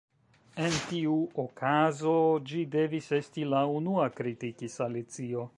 [0.67, 2.15] "En tiu okazo,
[2.53, 5.49] ĝi devis esti la unua," kritikis Alicio.